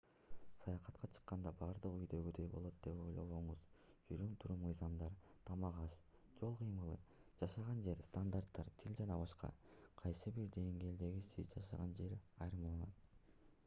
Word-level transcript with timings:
саякатка 0.59 1.07
чыкканда 1.15 1.49
бардыгы 1.57 1.89
үйдөгүдөй 1.99 2.47
болот 2.53 2.79
деп 2.87 3.03
ойлобоңуз 3.07 3.59
жүрүм-турум 4.13 4.63
мыйзамдар 4.69 5.13
тамак-аш 5.51 5.99
жол 6.41 6.57
кыймылы 6.63 6.97
жашаган 7.43 7.83
жер 7.91 8.01
стандарттар 8.09 8.73
тил 8.85 8.97
ж.б. 9.03 9.53
кайсы 10.03 10.33
бир 10.41 10.49
деңгээлде 10.59 11.13
сиз 11.29 11.53
жашаган 11.55 11.97
жерден 12.03 12.25
айырмаланат 12.49 13.09